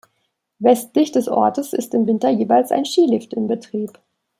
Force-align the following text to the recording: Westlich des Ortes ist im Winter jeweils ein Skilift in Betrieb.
Westlich 0.57 1.11
des 1.11 1.27
Ortes 1.27 1.73
ist 1.73 1.93
im 1.93 2.07
Winter 2.07 2.31
jeweils 2.31 2.71
ein 2.71 2.85
Skilift 2.85 3.35
in 3.35 3.45
Betrieb. 3.47 3.99